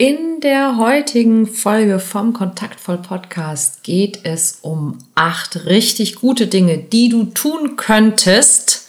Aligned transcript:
In 0.00 0.40
der 0.40 0.78
heutigen 0.78 1.46
Folge 1.46 1.98
vom 1.98 2.32
Kontaktvoll 2.32 2.96
Podcast 2.96 3.82
geht 3.82 4.20
es 4.24 4.60
um 4.62 4.96
acht 5.14 5.66
richtig 5.66 6.14
gute 6.14 6.46
Dinge, 6.46 6.78
die 6.78 7.10
du 7.10 7.24
tun 7.24 7.76
könntest, 7.76 8.88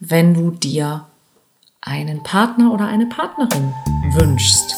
wenn 0.00 0.34
du 0.34 0.50
dir 0.50 1.06
einen 1.80 2.22
Partner 2.22 2.74
oder 2.74 2.86
eine 2.88 3.06
Partnerin 3.06 3.72
wünschst. 4.12 4.76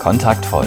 Kontaktvoll 0.00 0.66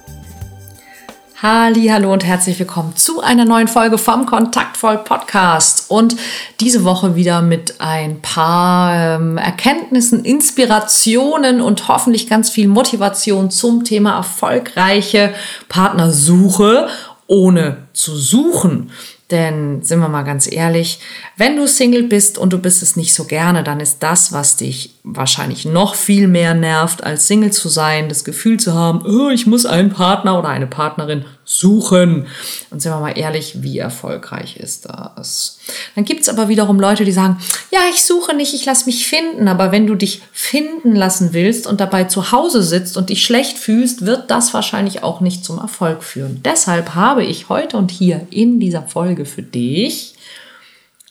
Halli, 1.41 1.87
hallo 1.87 2.13
und 2.13 2.23
herzlich 2.23 2.59
willkommen 2.59 2.95
zu 2.95 3.21
einer 3.21 3.45
neuen 3.45 3.67
Folge 3.67 3.97
vom 3.97 4.27
Kontaktvoll 4.27 4.99
Podcast 4.99 5.89
und 5.89 6.15
diese 6.59 6.83
Woche 6.83 7.15
wieder 7.15 7.41
mit 7.41 7.81
ein 7.81 8.21
paar 8.21 9.15
ähm, 9.15 9.39
Erkenntnissen, 9.39 10.23
Inspirationen 10.23 11.59
und 11.59 11.87
hoffentlich 11.87 12.29
ganz 12.29 12.51
viel 12.51 12.67
Motivation 12.67 13.49
zum 13.49 13.85
Thema 13.85 14.17
erfolgreiche 14.17 15.33
Partnersuche 15.67 16.89
ohne 17.25 17.87
zu 17.93 18.15
suchen. 18.15 18.91
Denn 19.31 19.81
sind 19.81 19.99
wir 19.99 20.09
mal 20.09 20.23
ganz 20.23 20.51
ehrlich, 20.51 20.99
wenn 21.37 21.55
du 21.55 21.65
Single 21.65 22.03
bist 22.03 22.37
und 22.37 22.51
du 22.51 22.59
bist 22.59 22.83
es 22.83 22.97
nicht 22.97 23.13
so 23.13 23.23
gerne, 23.23 23.63
dann 23.63 23.79
ist 23.79 24.03
das, 24.03 24.33
was 24.33 24.57
dich 24.57 24.95
wahrscheinlich 25.03 25.63
noch 25.65 25.95
viel 25.95 26.27
mehr 26.27 26.53
nervt, 26.53 27.03
als 27.03 27.27
Single 27.27 27.51
zu 27.51 27.69
sein, 27.69 28.09
das 28.09 28.25
Gefühl 28.25 28.59
zu 28.59 28.73
haben, 28.73 29.03
oh, 29.05 29.29
ich 29.29 29.47
muss 29.47 29.65
einen 29.65 29.89
Partner 29.89 30.37
oder 30.37 30.49
eine 30.49 30.67
Partnerin 30.67 31.25
suchen. 31.51 32.27
Und 32.69 32.81
sind 32.81 32.91
wir 32.91 32.99
mal 32.99 33.17
ehrlich, 33.17 33.61
wie 33.61 33.77
erfolgreich 33.77 34.55
ist 34.57 34.85
das? 34.85 35.59
Dann 35.95 36.05
gibt's 36.05 36.29
aber 36.29 36.47
wiederum 36.47 36.79
Leute, 36.79 37.03
die 37.03 37.11
sagen, 37.11 37.39
ja, 37.71 37.81
ich 37.89 38.03
suche 38.03 38.33
nicht, 38.33 38.53
ich 38.53 38.65
lass 38.65 38.85
mich 38.85 39.05
finden. 39.05 39.47
Aber 39.47 39.71
wenn 39.71 39.85
du 39.85 39.95
dich 39.95 40.21
finden 40.31 40.95
lassen 40.95 41.33
willst 41.33 41.67
und 41.67 41.81
dabei 41.81 42.05
zu 42.05 42.31
Hause 42.31 42.63
sitzt 42.63 42.95
und 42.95 43.09
dich 43.09 43.25
schlecht 43.25 43.57
fühlst, 43.57 44.05
wird 44.05 44.31
das 44.31 44.53
wahrscheinlich 44.53 45.03
auch 45.03 45.19
nicht 45.19 45.43
zum 45.43 45.59
Erfolg 45.59 46.03
führen. 46.03 46.41
Deshalb 46.43 46.95
habe 46.95 47.23
ich 47.25 47.49
heute 47.49 47.75
und 47.75 47.91
hier 47.91 48.25
in 48.29 48.59
dieser 48.59 48.83
Folge 48.83 49.25
für 49.25 49.43
dich 49.43 50.15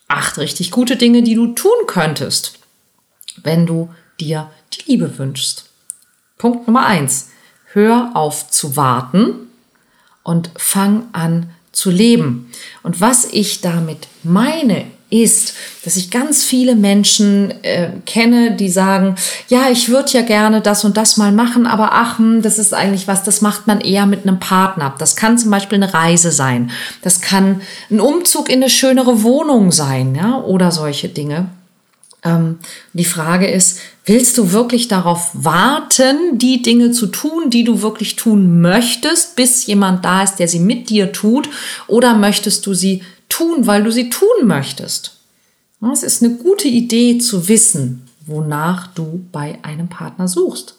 acht 0.08 0.38
richtig 0.38 0.70
gute 0.70 0.96
Dinge, 0.96 1.22
die 1.22 1.34
du 1.34 1.48
tun 1.48 1.86
könntest, 1.86 2.58
wenn 3.42 3.66
du 3.66 3.90
dir 4.18 4.50
die 4.72 4.90
Liebe 4.90 5.18
wünschst. 5.18 5.66
Punkt 6.38 6.66
Nummer 6.66 6.86
eins. 6.86 7.28
Hör 7.72 8.10
auf 8.14 8.50
zu 8.50 8.76
warten 8.76 9.49
und 10.22 10.50
fang 10.56 11.04
an 11.12 11.50
zu 11.72 11.90
leben. 11.90 12.50
Und 12.82 13.00
was 13.00 13.24
ich 13.24 13.60
damit 13.60 14.08
meine, 14.22 14.86
ist, 15.10 15.54
dass 15.84 15.96
ich 15.96 16.10
ganz 16.10 16.44
viele 16.44 16.76
Menschen 16.76 17.52
äh, 17.62 17.90
kenne, 18.06 18.52
die 18.52 18.68
sagen, 18.68 19.16
ja, 19.48 19.68
ich 19.70 19.88
würde 19.88 20.12
ja 20.12 20.22
gerne 20.22 20.60
das 20.60 20.84
und 20.84 20.96
das 20.96 21.16
mal 21.16 21.32
machen, 21.32 21.66
aber 21.66 21.90
ach, 21.92 22.18
hm, 22.18 22.42
das 22.42 22.58
ist 22.58 22.72
eigentlich 22.72 23.08
was, 23.08 23.24
das 23.24 23.40
macht 23.40 23.66
man 23.66 23.80
eher 23.80 24.06
mit 24.06 24.22
einem 24.22 24.38
Partner. 24.38 24.94
Das 24.98 25.16
kann 25.16 25.36
zum 25.36 25.50
Beispiel 25.50 25.82
eine 25.82 25.92
Reise 25.92 26.30
sein. 26.30 26.70
Das 27.02 27.20
kann 27.20 27.60
ein 27.90 28.00
Umzug 28.00 28.48
in 28.48 28.62
eine 28.62 28.70
schönere 28.70 29.22
Wohnung 29.22 29.72
sein, 29.72 30.14
ja, 30.14 30.38
oder 30.38 30.70
solche 30.70 31.08
Dinge. 31.08 31.48
Ähm, 32.24 32.58
die 32.92 33.04
Frage 33.04 33.48
ist, 33.48 33.80
willst 34.04 34.36
du 34.38 34.52
wirklich 34.52 34.88
darauf 34.88 35.30
warten, 35.32 36.38
die 36.38 36.62
Dinge 36.62 36.92
zu 36.92 37.06
tun, 37.06 37.50
die 37.50 37.64
du 37.64 37.82
wirklich 37.82 38.16
tun 38.16 38.60
möchtest, 38.60 39.36
bis 39.36 39.66
jemand 39.66 40.04
da 40.04 40.22
ist, 40.22 40.36
der 40.36 40.48
sie 40.48 40.60
mit 40.60 40.90
dir 40.90 41.12
tut, 41.12 41.48
oder 41.86 42.14
möchtest 42.14 42.66
du 42.66 42.74
sie 42.74 43.02
tun, 43.28 43.66
weil 43.66 43.84
du 43.84 43.92
sie 43.92 44.10
tun 44.10 44.44
möchtest? 44.44 45.16
Es 45.92 46.02
ist 46.02 46.22
eine 46.22 46.34
gute 46.34 46.68
Idee 46.68 47.18
zu 47.18 47.48
wissen, 47.48 48.06
wonach 48.26 48.88
du 48.88 49.24
bei 49.32 49.58
einem 49.62 49.88
Partner 49.88 50.28
suchst. 50.28 50.76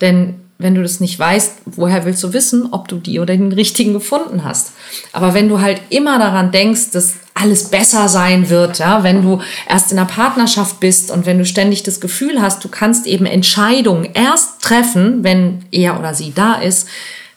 Denn 0.00 0.34
wenn 0.58 0.74
du 0.74 0.82
das 0.82 1.00
nicht 1.00 1.18
weißt, 1.18 1.62
woher 1.66 2.04
willst 2.04 2.22
du 2.22 2.32
wissen, 2.32 2.72
ob 2.72 2.88
du 2.88 2.96
die 2.96 3.20
oder 3.20 3.36
den 3.36 3.52
richtigen 3.52 3.92
gefunden 3.92 4.44
hast? 4.44 4.72
Aber 5.12 5.34
wenn 5.34 5.48
du 5.48 5.60
halt 5.60 5.80
immer 5.88 6.18
daran 6.18 6.52
denkst, 6.52 6.90
dass 6.92 7.14
alles 7.34 7.64
besser 7.64 8.08
sein 8.08 8.48
wird, 8.48 8.78
ja, 8.78 9.02
wenn 9.02 9.22
du 9.22 9.40
erst 9.68 9.90
in 9.90 9.98
einer 9.98 10.08
Partnerschaft 10.08 10.78
bist 10.78 11.10
und 11.10 11.26
wenn 11.26 11.38
du 11.38 11.44
ständig 11.44 11.82
das 11.82 12.00
Gefühl 12.00 12.40
hast, 12.40 12.64
du 12.64 12.68
kannst 12.68 13.06
eben 13.06 13.26
Entscheidungen 13.26 14.08
erst 14.14 14.62
treffen, 14.62 15.24
wenn 15.24 15.64
er 15.72 15.98
oder 15.98 16.14
sie 16.14 16.32
da 16.32 16.54
ist, 16.54 16.88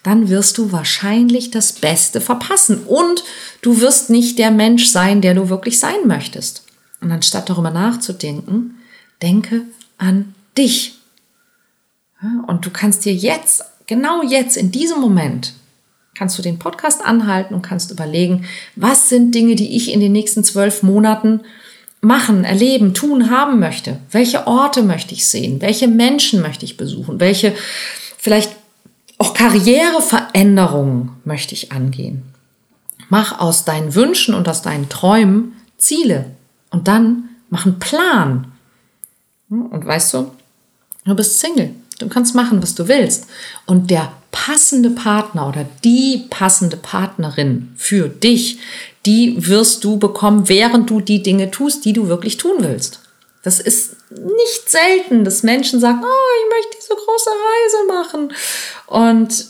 dann 0.03 0.30
wirst 0.30 0.57
du 0.57 0.72
wahrscheinlich 0.72 1.52
das 1.52 1.74
Beste 1.74 2.22
verpassen 2.22 2.84
und 2.86 3.24
du 3.62 3.81
wirst 3.81 4.09
nicht 4.09 4.40
der 4.40 4.52
Mensch 4.52 4.86
sein, 4.88 5.19
der 5.22 5.34
du 5.34 5.50
wirklich 5.50 5.80
sein 5.80 6.06
möchtest. 6.06 6.63
Und 7.02 7.12
anstatt 7.12 7.50
darüber 7.50 7.72
nachzudenken, 7.72 8.78
denke 9.22 9.63
an 9.97 10.34
dich. 10.57 11.00
Und 12.47 12.66
du 12.66 12.69
kannst 12.69 13.03
dir 13.06 13.13
jetzt, 13.13 13.63
genau 13.88 14.24
jetzt, 14.24 14.57
in 14.57 14.72
diesem 14.72 15.02
Moment, 15.02 15.53
kannst 16.17 16.38
du 16.38 16.41
den 16.41 16.57
Podcast 16.57 17.05
anhalten 17.05 17.53
und 17.53 17.61
kannst 17.61 17.91
überlegen, 17.91 18.45
was 18.75 19.09
sind 19.09 19.35
Dinge, 19.35 19.55
die 19.55 19.75
ich 19.75 19.91
in 19.91 20.00
den 20.00 20.11
nächsten 20.11 20.44
zwölf 20.44 20.81
Monaten 20.81 21.41
machen, 22.01 22.44
erleben, 22.44 22.94
tun, 22.94 23.29
haben 23.29 23.59
möchte. 23.59 24.00
Welche 24.11 24.47
Orte 24.47 24.81
möchte 24.81 25.13
ich 25.13 25.27
sehen? 25.27 25.61
Welche 25.61 25.88
Menschen 25.88 26.41
möchte 26.41 26.66
ich 26.66 26.77
besuchen? 26.77 27.19
Welche 27.19 27.53
vielleicht 28.17 28.56
auch 29.19 29.33
Karriereveränderungen 29.33 31.11
möchte 31.23 31.53
ich 31.53 31.72
angehen? 31.72 32.23
Mach 33.09 33.39
aus 33.39 33.66
deinen 33.66 33.94
Wünschen 33.94 34.33
und 34.33 34.50
aus 34.50 34.61
deinen 34.61 34.89
Träumen 34.89 35.53
Ziele 35.77 36.25
und 36.72 36.88
dann 36.88 37.29
mach 37.50 37.66
einen 37.66 37.79
Plan. 37.79 38.51
Und 39.50 39.85
weißt 39.85 40.13
du, 40.16 40.31
du 41.06 41.16
bist 41.16 41.39
Single. 41.39 41.75
Du 42.00 42.09
kannst 42.09 42.35
machen, 42.35 42.61
was 42.61 42.75
du 42.75 42.88
willst. 42.88 43.27
Und 43.66 43.89
der 43.89 44.11
passende 44.46 44.92
Partner 44.92 45.48
oder 45.48 45.66
die 45.84 46.28
passende 46.30 46.78
Partnerin 46.78 47.74
für 47.75 48.08
dich, 48.08 48.59
die 49.06 49.48
wirst 49.48 49.84
du 49.84 49.98
bekommen, 49.98 50.48
während 50.48 50.92
du 50.92 51.02
die 51.02 51.24
Dinge 51.24 51.50
tust, 51.50 51.86
die 51.86 51.94
du 51.94 52.08
wirklich 52.08 52.38
tun 52.38 52.58
willst. 52.59 53.00
Das 53.42 53.59
ist 53.59 53.96
nicht 54.12 54.70
selten, 54.70 55.25
dass 55.25 55.42
Menschen 55.42 55.80
sagen, 55.80 56.02
oh, 56.03 56.06
ich 56.06 56.56
möchte 56.56 56.78
diese 56.80 56.94
große 56.94 57.30
Reise 57.30 57.88
machen. 57.88 58.34
Und 58.86 59.46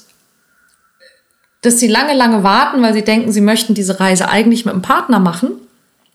dass 1.63 1.79
sie 1.79 1.87
lange, 1.87 2.13
lange 2.13 2.43
warten, 2.43 2.81
weil 2.81 2.93
sie 2.93 3.03
denken, 3.03 3.33
sie 3.33 3.41
möchten 3.41 3.73
diese 3.73 3.99
Reise 3.99 4.29
eigentlich 4.29 4.63
mit 4.63 4.73
einem 4.73 4.83
Partner 4.83 5.19
machen. 5.19 5.51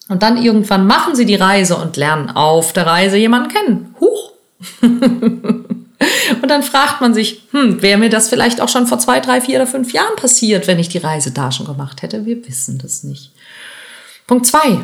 Und 0.08 0.22
dann 0.22 0.42
irgendwann 0.42 0.86
machen 0.86 1.14
sie 1.14 1.26
die 1.26 1.34
Reise 1.34 1.76
und 1.76 1.98
lernen 1.98 2.30
auf 2.30 2.72
der 2.72 2.86
Reise 2.86 3.18
jemanden 3.18 3.50
kennen. 3.50 3.94
Huch! 4.00 4.32
Dann 6.52 6.62
fragt 6.62 7.00
man 7.00 7.14
sich, 7.14 7.44
hm, 7.52 7.80
wäre 7.80 7.98
mir 7.98 8.10
das 8.10 8.28
vielleicht 8.28 8.60
auch 8.60 8.68
schon 8.68 8.86
vor 8.86 8.98
zwei, 8.98 9.20
drei, 9.20 9.40
vier 9.40 9.56
oder 9.56 9.66
fünf 9.66 9.94
Jahren 9.94 10.16
passiert, 10.16 10.66
wenn 10.66 10.78
ich 10.78 10.90
die 10.90 10.98
Reise 10.98 11.30
da 11.30 11.50
schon 11.50 11.64
gemacht 11.64 12.02
hätte? 12.02 12.26
Wir 12.26 12.46
wissen 12.46 12.76
das 12.76 13.04
nicht. 13.04 13.32
Punkt 14.26 14.46
zwei. 14.46 14.80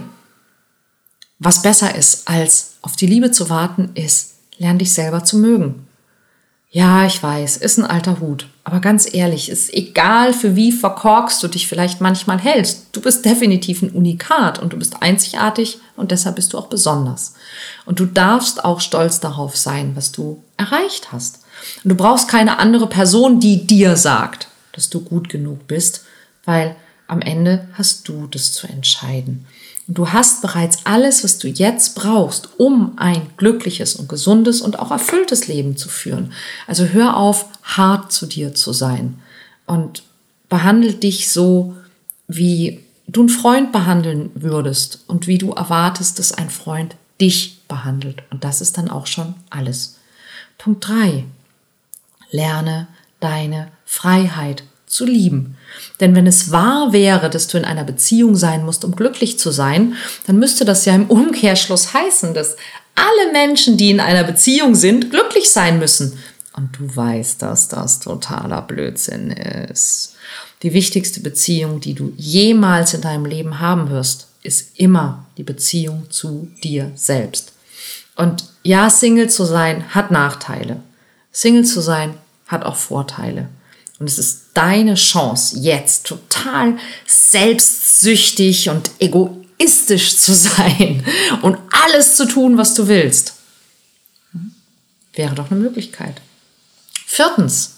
Was 1.38 1.60
besser 1.60 1.94
ist, 1.94 2.26
als 2.26 2.76
auf 2.80 2.96
die 2.96 3.06
Liebe 3.06 3.32
zu 3.32 3.50
warten, 3.50 3.90
ist, 3.94 4.36
lern 4.56 4.78
dich 4.78 4.94
selber 4.94 5.24
zu 5.24 5.36
mögen. 5.36 5.86
Ja, 6.70 7.04
ich 7.04 7.22
weiß, 7.22 7.58
ist 7.58 7.76
ein 7.76 7.84
alter 7.84 8.18
Hut. 8.20 8.48
Aber 8.64 8.80
ganz 8.80 9.12
ehrlich, 9.12 9.50
ist 9.50 9.70
egal, 9.74 10.32
für 10.32 10.56
wie 10.56 10.72
verkorkst 10.72 11.42
du 11.42 11.48
dich 11.48 11.68
vielleicht 11.68 12.00
manchmal 12.00 12.38
hältst. 12.38 12.86
Du 12.92 13.02
bist 13.02 13.26
definitiv 13.26 13.82
ein 13.82 13.90
Unikat 13.90 14.58
und 14.58 14.72
du 14.72 14.78
bist 14.78 15.02
einzigartig 15.02 15.80
und 15.96 16.12
deshalb 16.12 16.36
bist 16.36 16.54
du 16.54 16.58
auch 16.58 16.68
besonders. 16.68 17.34
Und 17.84 18.00
du 18.00 18.06
darfst 18.06 18.64
auch 18.64 18.80
stolz 18.80 19.20
darauf 19.20 19.54
sein, 19.54 19.94
was 19.96 20.12
du 20.12 20.42
erreicht 20.56 21.12
hast. 21.12 21.40
Und 21.84 21.90
du 21.90 21.94
brauchst 21.94 22.28
keine 22.28 22.58
andere 22.58 22.88
Person, 22.88 23.40
die 23.40 23.66
dir 23.66 23.96
sagt, 23.96 24.48
dass 24.72 24.90
du 24.90 25.00
gut 25.00 25.28
genug 25.28 25.66
bist, 25.66 26.04
weil 26.44 26.76
am 27.06 27.20
Ende 27.20 27.68
hast 27.74 28.08
du 28.08 28.26
das 28.26 28.52
zu 28.52 28.66
entscheiden. 28.66 29.46
Und 29.86 29.96
du 29.96 30.12
hast 30.12 30.42
bereits 30.42 30.84
alles, 30.84 31.24
was 31.24 31.38
du 31.38 31.48
jetzt 31.48 31.94
brauchst, 31.94 32.50
um 32.58 32.92
ein 32.96 33.22
glückliches 33.38 33.96
und 33.96 34.08
gesundes 34.08 34.60
und 34.60 34.78
auch 34.78 34.90
erfülltes 34.90 35.48
Leben 35.48 35.76
zu 35.76 35.88
führen. 35.88 36.32
Also 36.66 36.84
hör 36.84 37.16
auf, 37.16 37.46
hart 37.62 38.12
zu 38.12 38.26
dir 38.26 38.54
zu 38.54 38.74
sein 38.74 39.18
und 39.66 40.02
behandle 40.50 40.92
dich 40.92 41.30
so, 41.30 41.74
wie 42.26 42.80
du 43.06 43.20
einen 43.20 43.28
Freund 43.30 43.72
behandeln 43.72 44.30
würdest 44.34 45.00
und 45.06 45.26
wie 45.26 45.38
du 45.38 45.52
erwartest, 45.52 46.18
dass 46.18 46.32
ein 46.32 46.50
Freund 46.50 46.94
dich 47.20 47.62
behandelt. 47.66 48.22
Und 48.30 48.44
das 48.44 48.60
ist 48.60 48.76
dann 48.76 48.90
auch 48.90 49.06
schon 49.06 49.34
alles. 49.48 49.96
Punkt 50.58 50.86
drei: 50.86 51.24
Lerne 52.30 52.88
deine 53.20 53.68
Freiheit 53.84 54.62
zu 54.86 55.04
lieben. 55.04 55.56
Denn 56.00 56.14
wenn 56.14 56.26
es 56.26 56.50
wahr 56.50 56.92
wäre, 56.92 57.30
dass 57.30 57.48
du 57.48 57.58
in 57.58 57.64
einer 57.64 57.84
Beziehung 57.84 58.36
sein 58.36 58.64
musst, 58.64 58.84
um 58.84 58.96
glücklich 58.96 59.38
zu 59.38 59.50
sein, 59.50 59.94
dann 60.26 60.38
müsste 60.38 60.64
das 60.64 60.84
ja 60.84 60.94
im 60.94 61.06
Umkehrschluss 61.06 61.92
heißen, 61.92 62.34
dass 62.34 62.56
alle 62.94 63.32
Menschen, 63.32 63.76
die 63.76 63.90
in 63.90 64.00
einer 64.00 64.24
Beziehung 64.24 64.74
sind, 64.74 65.10
glücklich 65.10 65.50
sein 65.50 65.78
müssen. 65.78 66.18
Und 66.56 66.70
du 66.78 66.96
weißt, 66.96 67.40
dass 67.42 67.68
das 67.68 68.00
totaler 68.00 68.62
Blödsinn 68.62 69.30
ist. 69.30 70.16
Die 70.62 70.72
wichtigste 70.72 71.20
Beziehung, 71.20 71.80
die 71.80 71.94
du 71.94 72.12
jemals 72.16 72.94
in 72.94 73.00
deinem 73.00 73.26
Leben 73.26 73.60
haben 73.60 73.90
wirst, 73.90 74.26
ist 74.42 74.78
immer 74.78 75.26
die 75.36 75.44
Beziehung 75.44 76.10
zu 76.10 76.48
dir 76.64 76.90
selbst. 76.96 77.52
Und 78.16 78.44
ja, 78.64 78.90
Single 78.90 79.30
zu 79.30 79.44
sein 79.44 79.94
hat 79.94 80.10
Nachteile. 80.10 80.82
Single 81.38 81.64
zu 81.64 81.80
sein 81.80 82.14
hat 82.48 82.64
auch 82.64 82.74
Vorteile. 82.74 83.48
Und 84.00 84.08
es 84.08 84.18
ist 84.18 84.46
deine 84.54 84.96
Chance, 84.96 85.56
jetzt 85.60 86.04
total 86.04 86.76
selbstsüchtig 87.06 88.70
und 88.70 88.90
egoistisch 88.98 90.16
zu 90.16 90.34
sein 90.34 91.04
und 91.42 91.56
alles 91.70 92.16
zu 92.16 92.26
tun, 92.26 92.58
was 92.58 92.74
du 92.74 92.88
willst. 92.88 93.34
Wäre 95.12 95.36
doch 95.36 95.52
eine 95.52 95.60
Möglichkeit. 95.60 96.20
Viertens, 97.06 97.76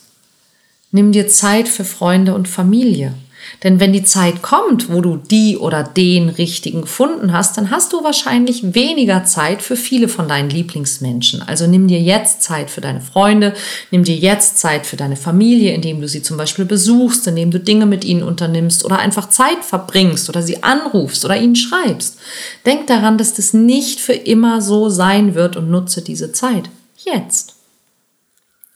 nimm 0.90 1.12
dir 1.12 1.28
Zeit 1.28 1.68
für 1.68 1.84
Freunde 1.84 2.32
und 2.32 2.48
Familie. 2.48 3.12
Denn 3.62 3.80
wenn 3.80 3.92
die 3.92 4.04
Zeit 4.04 4.42
kommt, 4.42 4.90
wo 4.90 5.00
du 5.00 5.16
die 5.16 5.56
oder 5.56 5.82
den 5.82 6.28
richtigen 6.28 6.82
gefunden 6.82 7.32
hast, 7.32 7.56
dann 7.56 7.70
hast 7.70 7.92
du 7.92 8.02
wahrscheinlich 8.02 8.74
weniger 8.74 9.24
Zeit 9.24 9.62
für 9.62 9.76
viele 9.76 10.08
von 10.08 10.28
deinen 10.28 10.50
Lieblingsmenschen. 10.50 11.42
Also 11.42 11.66
nimm 11.66 11.88
dir 11.88 12.00
jetzt 12.00 12.42
Zeit 12.42 12.70
für 12.70 12.80
deine 12.80 13.00
Freunde, 13.00 13.54
nimm 13.90 14.04
dir 14.04 14.16
jetzt 14.16 14.58
Zeit 14.58 14.86
für 14.86 14.96
deine 14.96 15.16
Familie, 15.16 15.74
indem 15.74 16.00
du 16.00 16.08
sie 16.08 16.22
zum 16.22 16.36
Beispiel 16.36 16.64
besuchst, 16.64 17.26
indem 17.26 17.50
du 17.50 17.60
Dinge 17.60 17.86
mit 17.86 18.04
ihnen 18.04 18.22
unternimmst 18.22 18.84
oder 18.84 18.98
einfach 18.98 19.28
Zeit 19.28 19.64
verbringst 19.64 20.28
oder 20.28 20.42
sie 20.42 20.62
anrufst 20.62 21.24
oder 21.24 21.36
ihnen 21.36 21.56
schreibst. 21.56 22.18
Denk 22.64 22.86
daran, 22.86 23.18
dass 23.18 23.34
das 23.34 23.52
nicht 23.52 24.00
für 24.00 24.14
immer 24.14 24.62
so 24.62 24.88
sein 24.88 25.34
wird 25.34 25.56
und 25.56 25.70
nutze 25.70 26.02
diese 26.02 26.32
Zeit. 26.32 26.70
Jetzt. 27.04 27.54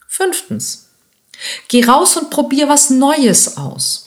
Fünftens. 0.07 0.89
Geh 1.67 1.83
raus 1.83 2.17
und 2.17 2.29
probier 2.29 2.69
was 2.69 2.89
Neues 2.89 3.57
aus. 3.57 4.04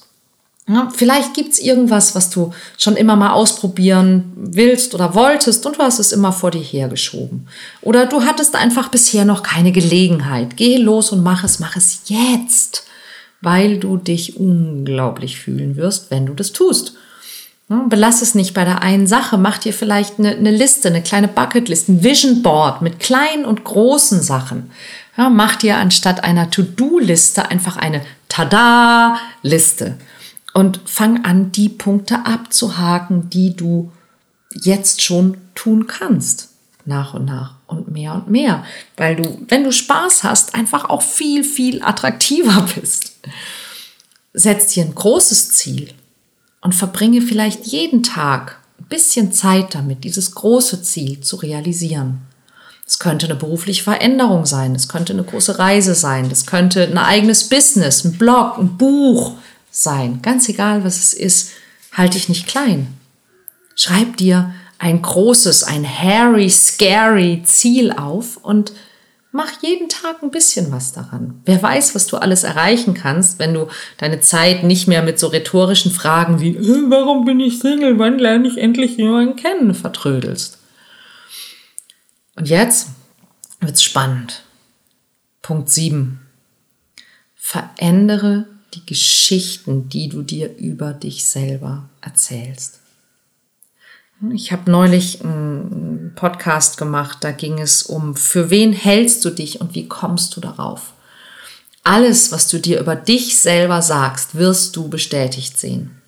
Ja, 0.68 0.92
vielleicht 0.94 1.32
gibt's 1.32 1.58
irgendwas, 1.58 2.14
was 2.14 2.28
du 2.28 2.52
schon 2.76 2.96
immer 2.96 3.16
mal 3.16 3.32
ausprobieren 3.32 4.32
willst 4.36 4.94
oder 4.94 5.14
wolltest 5.14 5.64
und 5.64 5.78
du 5.78 5.82
hast 5.82 5.98
es 5.98 6.12
immer 6.12 6.30
vor 6.30 6.50
dir 6.50 6.60
hergeschoben. 6.60 7.48
Oder 7.80 8.04
du 8.04 8.22
hattest 8.22 8.54
einfach 8.54 8.88
bisher 8.88 9.24
noch 9.24 9.42
keine 9.42 9.72
Gelegenheit. 9.72 10.58
Geh 10.58 10.76
los 10.76 11.10
und 11.10 11.22
mach 11.22 11.42
es, 11.42 11.58
mach 11.58 11.76
es 11.76 12.02
jetzt, 12.04 12.84
weil 13.40 13.78
du 13.78 13.96
dich 13.96 14.36
unglaublich 14.36 15.38
fühlen 15.38 15.76
wirst, 15.76 16.10
wenn 16.10 16.26
du 16.26 16.34
das 16.34 16.52
tust. 16.52 16.92
Belass 17.88 18.20
es 18.20 18.34
nicht 18.34 18.52
bei 18.52 18.64
der 18.64 18.82
einen 18.82 19.06
Sache. 19.06 19.38
Mach 19.38 19.58
dir 19.58 19.72
vielleicht 19.72 20.18
eine, 20.18 20.30
eine 20.30 20.50
Liste, 20.50 20.88
eine 20.88 21.02
kleine 21.02 21.28
Bucketlist, 21.28 21.88
ein 21.88 22.02
Vision 22.02 22.42
Board 22.42 22.82
mit 22.82 22.98
kleinen 23.00 23.46
und 23.46 23.64
großen 23.64 24.22
Sachen. 24.22 24.70
Ja, 25.16 25.30
mach 25.30 25.56
dir 25.56 25.76
anstatt 25.76 26.24
einer 26.24 26.50
To-Do-Liste 26.50 27.50
einfach 27.50 27.76
eine 27.76 28.02
Tada-Liste 28.28 29.96
und 30.58 30.80
fang 30.86 31.24
an, 31.24 31.52
die 31.52 31.68
Punkte 31.68 32.26
abzuhaken, 32.26 33.30
die 33.30 33.54
du 33.54 33.92
jetzt 34.52 35.02
schon 35.02 35.36
tun 35.54 35.86
kannst. 35.86 36.48
Nach 36.84 37.14
und 37.14 37.26
nach 37.26 37.54
und 37.68 37.92
mehr 37.92 38.14
und 38.16 38.28
mehr. 38.28 38.64
Weil 38.96 39.14
du, 39.14 39.38
wenn 39.46 39.62
du 39.62 39.70
Spaß 39.70 40.24
hast, 40.24 40.56
einfach 40.56 40.86
auch 40.86 41.02
viel, 41.02 41.44
viel 41.44 41.80
attraktiver 41.80 42.66
bist. 42.74 43.12
Setz 44.32 44.74
dir 44.74 44.84
ein 44.84 44.96
großes 44.96 45.52
Ziel 45.52 45.94
und 46.60 46.74
verbringe 46.74 47.22
vielleicht 47.22 47.66
jeden 47.66 48.02
Tag 48.02 48.58
ein 48.80 48.86
bisschen 48.86 49.30
Zeit 49.30 49.76
damit, 49.76 50.02
dieses 50.02 50.34
große 50.34 50.82
Ziel 50.82 51.20
zu 51.20 51.36
realisieren. 51.36 52.22
Es 52.84 52.98
könnte 52.98 53.26
eine 53.26 53.36
berufliche 53.36 53.84
Veränderung 53.84 54.44
sein, 54.44 54.74
es 54.74 54.88
könnte 54.88 55.12
eine 55.12 55.22
große 55.22 55.60
Reise 55.60 55.94
sein, 55.94 56.28
es 56.32 56.46
könnte 56.46 56.82
ein 56.82 56.98
eigenes 56.98 57.48
Business, 57.48 58.02
ein 58.02 58.18
Blog, 58.18 58.58
ein 58.58 58.76
Buch 58.76 59.36
sein. 59.82 60.20
Ganz 60.22 60.48
egal, 60.48 60.84
was 60.84 60.98
es 60.98 61.14
ist, 61.14 61.52
halte 61.92 62.16
dich 62.16 62.28
nicht 62.28 62.46
klein. 62.46 62.88
Schreib 63.74 64.16
dir 64.16 64.52
ein 64.78 65.02
großes, 65.02 65.64
ein 65.64 65.84
hairy, 65.84 66.50
scary 66.50 67.42
Ziel 67.44 67.92
auf 67.92 68.36
und 68.38 68.72
Mach 69.30 69.62
jeden 69.62 69.90
Tag 69.90 70.22
ein 70.22 70.30
bisschen 70.30 70.72
was 70.72 70.92
daran. 70.92 71.42
Wer 71.44 71.62
weiß, 71.62 71.94
was 71.94 72.06
du 72.06 72.16
alles 72.16 72.44
erreichen 72.44 72.94
kannst, 72.94 73.38
wenn 73.38 73.52
du 73.52 73.68
deine 73.98 74.20
Zeit 74.20 74.64
nicht 74.64 74.88
mehr 74.88 75.02
mit 75.02 75.18
so 75.18 75.26
rhetorischen 75.26 75.92
Fragen 75.92 76.40
wie 76.40 76.56
äh, 76.56 76.90
Warum 76.90 77.26
bin 77.26 77.38
ich 77.38 77.58
Single? 77.58 77.98
Wann 77.98 78.18
lerne 78.18 78.48
ich 78.48 78.56
endlich 78.56 78.96
jemanden 78.96 79.36
kennen? 79.36 79.74
vertrödelst. 79.74 80.58
Und 82.36 82.48
jetzt 82.48 82.88
wird's 83.60 83.82
spannend. 83.82 84.42
Punkt 85.42 85.68
7. 85.68 86.20
Verändere 87.34 88.46
die 88.74 88.84
Geschichten, 88.84 89.88
die 89.88 90.08
du 90.08 90.22
dir 90.22 90.56
über 90.56 90.92
dich 90.92 91.24
selber 91.24 91.88
erzählst. 92.00 92.80
Ich 94.32 94.50
habe 94.50 94.70
neulich 94.70 95.22
einen 95.22 96.12
Podcast 96.16 96.76
gemacht, 96.76 97.18
da 97.20 97.30
ging 97.30 97.60
es 97.60 97.84
um, 97.84 98.16
für 98.16 98.50
wen 98.50 98.72
hältst 98.72 99.24
du 99.24 99.30
dich 99.30 99.60
und 99.60 99.74
wie 99.74 99.86
kommst 99.86 100.36
du 100.36 100.40
darauf? 100.40 100.92
Alles, 101.84 102.32
was 102.32 102.48
du 102.48 102.58
dir 102.58 102.80
über 102.80 102.96
dich 102.96 103.38
selber 103.38 103.80
sagst, 103.80 104.34
wirst 104.34 104.74
du 104.76 104.88
bestätigt 104.88 105.58
sehen. 105.58 106.02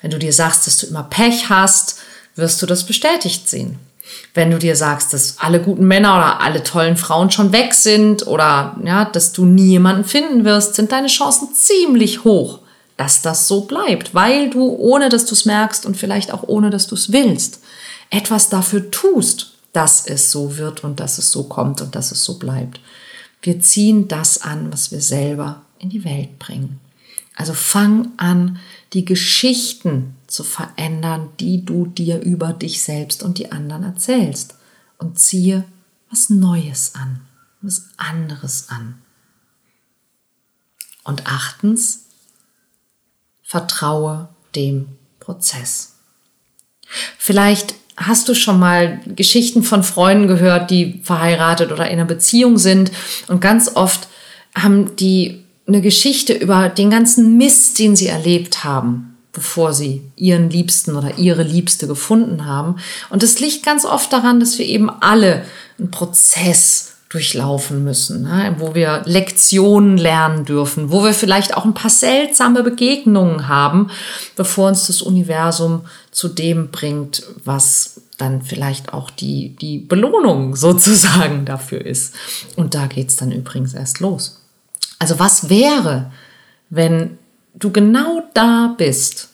Wenn 0.00 0.10
du 0.10 0.18
dir 0.18 0.32
sagst, 0.32 0.66
dass 0.66 0.78
du 0.78 0.86
immer 0.86 1.04
Pech 1.04 1.48
hast, 1.48 2.00
wirst 2.34 2.60
du 2.60 2.66
das 2.66 2.84
bestätigt 2.84 3.48
sehen. 3.48 3.78
Wenn 4.34 4.50
du 4.50 4.58
dir 4.58 4.76
sagst, 4.76 5.12
dass 5.12 5.38
alle 5.38 5.60
guten 5.60 5.86
Männer 5.86 6.14
oder 6.14 6.40
alle 6.40 6.62
tollen 6.62 6.96
Frauen 6.96 7.30
schon 7.30 7.52
weg 7.52 7.74
sind 7.74 8.26
oder 8.26 8.76
ja, 8.84 9.04
dass 9.04 9.32
du 9.32 9.44
nie 9.44 9.68
jemanden 9.68 10.04
finden 10.04 10.44
wirst, 10.44 10.74
sind 10.74 10.92
deine 10.92 11.08
Chancen 11.08 11.54
ziemlich 11.54 12.24
hoch, 12.24 12.60
dass 12.96 13.22
das 13.22 13.48
so 13.48 13.62
bleibt, 13.62 14.14
weil 14.14 14.50
du, 14.50 14.68
ohne 14.76 15.08
dass 15.08 15.26
du 15.26 15.34
es 15.34 15.44
merkst 15.44 15.86
und 15.86 15.96
vielleicht 15.96 16.32
auch 16.32 16.44
ohne 16.44 16.70
dass 16.70 16.86
du 16.86 16.94
es 16.94 17.12
willst, 17.12 17.60
etwas 18.10 18.48
dafür 18.48 18.90
tust, 18.90 19.52
dass 19.72 20.06
es 20.06 20.30
so 20.30 20.56
wird 20.58 20.84
und 20.84 21.00
dass 21.00 21.18
es 21.18 21.30
so 21.30 21.44
kommt 21.44 21.80
und 21.80 21.94
dass 21.94 22.12
es 22.12 22.24
so 22.24 22.38
bleibt. 22.38 22.80
Wir 23.40 23.60
ziehen 23.60 24.08
das 24.08 24.42
an, 24.42 24.72
was 24.72 24.92
wir 24.92 25.00
selber 25.00 25.62
in 25.78 25.90
die 25.90 26.04
Welt 26.04 26.38
bringen. 26.38 26.80
Also 27.36 27.54
fang 27.54 28.12
an, 28.18 28.58
die 28.92 29.04
Geschichten 29.04 30.14
zu 30.32 30.44
verändern, 30.44 31.30
die 31.40 31.64
du 31.64 31.86
dir 31.86 32.20
über 32.20 32.52
dich 32.52 32.82
selbst 32.82 33.22
und 33.22 33.38
die 33.38 33.52
anderen 33.52 33.84
erzählst. 33.84 34.54
Und 34.98 35.18
ziehe 35.18 35.64
was 36.10 36.30
Neues 36.30 36.94
an, 36.94 37.20
was 37.60 37.88
anderes 37.96 38.68
an. 38.68 38.98
Und 41.04 41.26
achtens, 41.26 42.06
vertraue 43.42 44.28
dem 44.54 44.88
Prozess. 45.20 45.96
Vielleicht 47.18 47.74
hast 47.96 48.28
du 48.28 48.34
schon 48.34 48.58
mal 48.58 49.00
Geschichten 49.06 49.62
von 49.62 49.82
Freunden 49.82 50.28
gehört, 50.28 50.70
die 50.70 51.00
verheiratet 51.02 51.72
oder 51.72 51.86
in 51.86 51.98
einer 51.98 52.04
Beziehung 52.04 52.58
sind 52.58 52.92
und 53.28 53.40
ganz 53.40 53.76
oft 53.76 54.08
haben 54.54 54.96
die 54.96 55.44
eine 55.66 55.80
Geschichte 55.80 56.32
über 56.32 56.68
den 56.68 56.90
ganzen 56.90 57.36
Mist, 57.36 57.78
den 57.78 57.96
sie 57.96 58.08
erlebt 58.08 58.64
haben, 58.64 59.11
bevor 59.32 59.72
sie 59.72 60.02
ihren 60.16 60.50
Liebsten 60.50 60.94
oder 60.94 61.18
ihre 61.18 61.42
Liebste 61.42 61.86
gefunden 61.86 62.46
haben. 62.46 62.76
Und 63.10 63.22
es 63.22 63.40
liegt 63.40 63.64
ganz 63.64 63.84
oft 63.84 64.12
daran, 64.12 64.40
dass 64.40 64.58
wir 64.58 64.66
eben 64.66 64.90
alle 64.90 65.44
einen 65.78 65.90
Prozess 65.90 66.92
durchlaufen 67.12 67.84
müssen, 67.84 68.22
ne? 68.22 68.56
wo 68.58 68.74
wir 68.74 69.02
Lektionen 69.04 69.98
lernen 69.98 70.46
dürfen, 70.46 70.90
wo 70.90 71.04
wir 71.04 71.12
vielleicht 71.12 71.54
auch 71.54 71.66
ein 71.66 71.74
paar 71.74 71.90
seltsame 71.90 72.62
Begegnungen 72.62 73.48
haben, 73.48 73.90
bevor 74.34 74.68
uns 74.68 74.86
das 74.86 75.02
Universum 75.02 75.82
zu 76.10 76.28
dem 76.28 76.70
bringt, 76.70 77.22
was 77.44 78.00
dann 78.16 78.40
vielleicht 78.40 78.94
auch 78.94 79.10
die, 79.10 79.54
die 79.56 79.78
Belohnung 79.78 80.56
sozusagen 80.56 81.44
dafür 81.44 81.84
ist. 81.84 82.14
Und 82.56 82.74
da 82.74 82.86
geht's 82.86 83.16
dann 83.16 83.30
übrigens 83.30 83.74
erst 83.74 84.00
los. 84.00 84.40
Also 84.98 85.18
was 85.18 85.50
wäre, 85.50 86.10
wenn 86.70 87.18
du 87.54 87.70
genau 87.70 88.22
da 88.34 88.74
bist, 88.76 89.28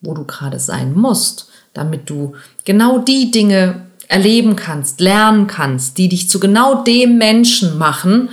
wo 0.00 0.14
du 0.14 0.24
gerade 0.24 0.58
sein 0.58 0.94
musst, 0.94 1.48
damit 1.72 2.08
du 2.10 2.34
genau 2.64 2.98
die 2.98 3.30
Dinge 3.30 3.86
erleben 4.08 4.54
kannst, 4.56 5.00
lernen 5.00 5.46
kannst, 5.46 5.98
die 5.98 6.08
dich 6.08 6.28
zu 6.28 6.38
genau 6.40 6.82
dem 6.82 7.18
Menschen 7.18 7.78
machen, 7.78 8.28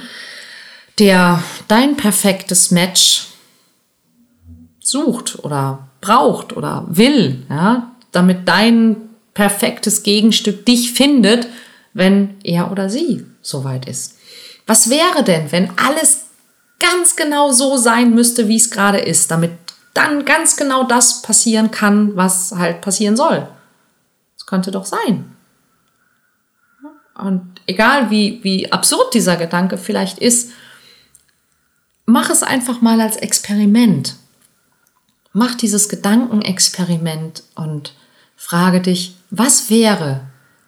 der 1.00 1.42
dein 1.68 1.96
perfektes 1.98 2.72
Match 2.72 3.28
sucht 4.80 5.44
oder 5.44 5.88
braucht 6.02 6.56
oder 6.56 6.86
will, 6.90 7.44
ja, 7.50 7.92
damit 8.12 8.48
dein 8.48 8.98
perfektes 9.34 10.04
Gegenstück 10.04 10.66
dich 10.66 10.92
findet, 10.92 11.48
wenn 11.94 12.36
er 12.44 12.72
oder 12.72 12.90
sie 12.90 13.26
soweit 13.42 13.88
ist. 13.88 14.18
Was 14.68 14.90
wäre 14.90 15.24
denn, 15.24 15.52
wenn 15.52 15.72
alles 15.78 16.26
ganz 16.82 17.16
genau 17.16 17.52
so 17.52 17.78
sein 17.78 18.14
müsste, 18.14 18.50
wie 18.50 18.58
es 18.58 18.70
gerade 18.70 19.00
ist, 19.00 19.32
damit 19.32 19.52
dann 19.94 20.26
ganz 20.26 20.58
genau 20.58 20.84
das 20.84 21.22
passieren 21.22 21.72
kann, 21.72 22.16
was 22.16 22.52
halt 22.52 22.82
passieren 22.82 23.16
soll. 23.16 23.48
Das 24.38 24.46
könnte 24.46 24.72
doch 24.72 24.86
sein. 24.86 25.36
Und 27.16 27.62
egal 27.68 28.10
wie, 28.10 28.40
wie 28.44 28.72
absurd 28.72 29.14
dieser 29.14 29.38
Gedanke 29.38 29.78
vielleicht 29.78 30.18
ist, 30.18 30.52
mach 32.06 32.30
es 32.30 32.42
einfach 32.42 32.82
mal 32.82 33.00
als 33.00 33.18
Experiment. 33.18 34.16
Mach 35.34 35.56
dieses 35.56 35.88
Gedankenexperiment 35.88 37.44
und 37.56 37.94
frage 38.36 38.82
dich, 38.82 39.16
was 39.30 39.70
wäre, 39.70 40.22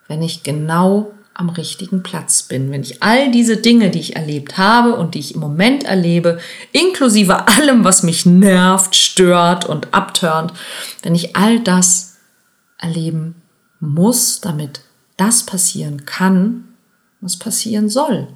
wenn 0.07 0.21
ich 0.21 0.43
genau 0.43 1.11
am 1.33 1.49
richtigen 1.49 2.03
Platz 2.03 2.43
bin, 2.43 2.71
wenn 2.71 2.83
ich 2.83 3.01
all 3.01 3.31
diese 3.31 3.57
Dinge, 3.57 3.89
die 3.89 3.99
ich 3.99 4.15
erlebt 4.15 4.57
habe 4.57 4.95
und 4.95 5.15
die 5.15 5.19
ich 5.19 5.33
im 5.33 5.41
Moment 5.41 5.83
erlebe, 5.83 6.39
inklusive 6.71 7.47
allem, 7.47 7.83
was 7.83 8.03
mich 8.03 8.25
nervt, 8.25 8.95
stört 8.95 9.65
und 9.65 9.93
abturnt, 9.93 10.53
wenn 11.01 11.15
ich 11.15 11.35
all 11.35 11.59
das 11.59 12.17
erleben 12.77 13.41
muss, 13.79 14.41
damit 14.41 14.81
das 15.17 15.45
passieren 15.45 16.05
kann, 16.05 16.75
was 17.21 17.37
passieren 17.37 17.89
soll. 17.89 18.27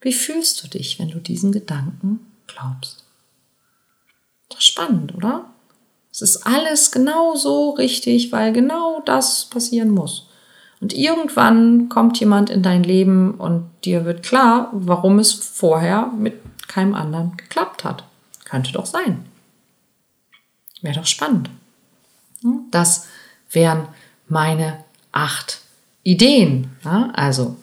Wie 0.00 0.12
fühlst 0.12 0.62
du 0.62 0.68
dich, 0.68 0.98
wenn 0.98 1.10
du 1.10 1.18
diesen 1.18 1.52
Gedanken 1.52 2.20
glaubst? 2.46 3.04
Das 4.48 4.60
ist 4.60 4.66
spannend, 4.66 5.14
oder? 5.14 5.50
Es 6.10 6.22
ist 6.22 6.46
alles 6.46 6.90
genau 6.90 7.34
so 7.36 7.70
richtig, 7.70 8.32
weil 8.32 8.52
genau 8.52 9.00
das 9.00 9.46
passieren 9.46 9.90
muss. 9.90 10.29
Und 10.80 10.94
irgendwann 10.94 11.88
kommt 11.90 12.18
jemand 12.18 12.48
in 12.48 12.62
dein 12.62 12.82
Leben 12.82 13.34
und 13.34 13.68
dir 13.84 14.04
wird 14.06 14.22
klar, 14.22 14.70
warum 14.72 15.18
es 15.18 15.32
vorher 15.32 16.10
mit 16.18 16.34
keinem 16.68 16.94
anderen 16.94 17.36
geklappt 17.36 17.84
hat. 17.84 18.04
Könnte 18.44 18.72
doch 18.72 18.86
sein. 18.86 19.24
Wäre 20.80 20.96
doch 20.96 21.06
spannend. 21.06 21.50
Hm? 22.42 22.62
Das 22.70 23.06
wären 23.50 23.86
meine 24.28 24.84
acht 25.12 25.60
Ideen. 26.02 26.70
Also 27.12 27.56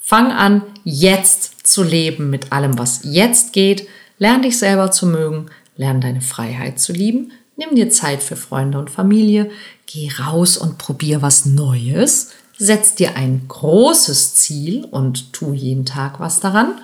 fang 0.00 0.32
an, 0.32 0.62
jetzt 0.84 1.66
zu 1.66 1.84
leben 1.84 2.30
mit 2.30 2.50
allem, 2.52 2.78
was 2.78 3.00
jetzt 3.04 3.52
geht. 3.52 3.86
Lern 4.18 4.42
dich 4.42 4.58
selber 4.58 4.90
zu 4.90 5.06
mögen. 5.06 5.46
Lern 5.76 6.00
deine 6.00 6.22
Freiheit 6.22 6.80
zu 6.80 6.92
lieben. 6.92 7.30
Nimm 7.56 7.76
dir 7.76 7.90
Zeit 7.90 8.22
für 8.22 8.36
Freunde 8.36 8.78
und 8.78 8.90
Familie. 8.90 9.50
Geh 9.86 10.10
raus 10.18 10.56
und 10.56 10.78
probier 10.78 11.22
was 11.22 11.44
Neues. 11.44 12.32
Setz 12.60 12.96
dir 12.96 13.14
ein 13.14 13.46
großes 13.46 14.34
Ziel 14.34 14.84
und 14.84 15.32
tu 15.32 15.52
jeden 15.52 15.86
Tag 15.86 16.18
was 16.18 16.40
daran. 16.40 16.80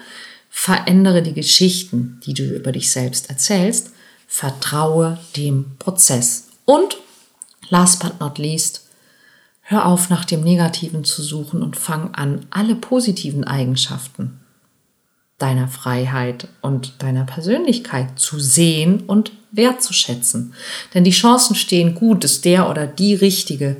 Verändere 0.49 1.21
die 1.21 1.33
Geschichten, 1.33 2.21
die 2.25 2.33
du 2.33 2.45
über 2.45 2.71
dich 2.71 2.93
selbst 2.93 3.28
erzählst. 3.28 3.90
Vertraue 4.28 5.19
dem 5.37 5.73
Prozess. 5.81 6.47
Und 6.64 6.97
last 7.71 8.00
but 8.00 8.21
not 8.21 8.38
least, 8.38 8.87
hör 9.62 9.87
auf, 9.87 10.11
nach 10.11 10.25
dem 10.25 10.43
Negativen 10.43 11.04
zu 11.04 11.23
suchen 11.23 11.61
und 11.61 11.76
fang 11.76 12.14
an, 12.14 12.47
alle 12.50 12.76
positiven 12.76 13.43
Eigenschaften 13.43 14.40
deiner 15.38 15.66
Freiheit 15.66 16.49
und 16.62 17.02
deiner 17.02 17.25
Persönlichkeit 17.25 18.19
zu 18.19 18.38
sehen 18.38 19.00
und 19.00 19.33
wertzuschätzen. 19.50 20.54
Denn 20.95 21.04
die 21.04 21.11
Chancen 21.11 21.57
stehen 21.57 21.95
gut, 21.95 22.23
dass 22.23 22.40
der 22.40 22.71
oder 22.71 22.87
die 22.87 23.14
Richtige 23.14 23.76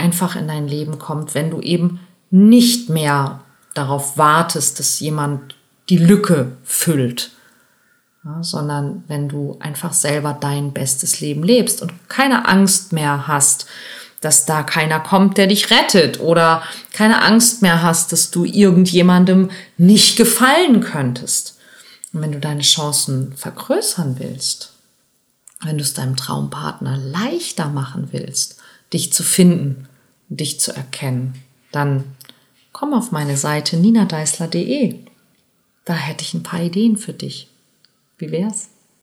einfach 0.00 0.34
in 0.34 0.48
dein 0.48 0.66
Leben 0.66 0.98
kommt, 0.98 1.34
wenn 1.34 1.50
du 1.50 1.60
eben 1.60 2.00
nicht 2.30 2.88
mehr 2.88 3.42
darauf 3.74 4.16
wartest, 4.16 4.78
dass 4.78 4.98
jemand 5.00 5.54
die 5.88 5.98
Lücke 5.98 6.56
füllt, 6.64 7.30
ja, 8.24 8.42
sondern 8.42 9.04
wenn 9.08 9.28
du 9.28 9.56
einfach 9.60 9.92
selber 9.92 10.36
dein 10.38 10.72
bestes 10.72 11.20
Leben 11.20 11.42
lebst 11.42 11.82
und 11.82 11.92
keine 12.08 12.48
Angst 12.48 12.92
mehr 12.92 13.26
hast, 13.26 13.66
dass 14.20 14.44
da 14.44 14.62
keiner 14.62 15.00
kommt, 15.00 15.38
der 15.38 15.46
dich 15.46 15.70
rettet 15.70 16.20
oder 16.20 16.62
keine 16.92 17.22
Angst 17.22 17.62
mehr 17.62 17.82
hast, 17.82 18.12
dass 18.12 18.30
du 18.30 18.44
irgendjemandem 18.44 19.50
nicht 19.78 20.16
gefallen 20.16 20.80
könntest. 20.80 21.58
Und 22.12 22.20
wenn 22.22 22.32
du 22.32 22.40
deine 22.40 22.62
Chancen 22.62 23.32
vergrößern 23.34 24.16
willst, 24.18 24.72
wenn 25.62 25.78
du 25.78 25.82
es 25.82 25.94
deinem 25.94 26.16
Traumpartner 26.16 26.96
leichter 26.96 27.68
machen 27.68 28.08
willst, 28.12 28.56
dich 28.92 29.12
zu 29.12 29.22
finden, 29.22 29.88
dich 30.30 30.60
zu 30.60 30.74
erkennen, 30.74 31.34
dann 31.72 32.04
komm 32.72 32.94
auf 32.94 33.12
meine 33.12 33.36
Seite 33.36 33.76
ninadeisler.de. 33.76 34.94
Da 35.84 35.94
hätte 35.94 36.24
ich 36.24 36.32
ein 36.34 36.42
paar 36.42 36.62
Ideen 36.62 36.96
für 36.96 37.12
dich. 37.12 37.48
Wie 38.16 38.30
wär's? 38.30 38.69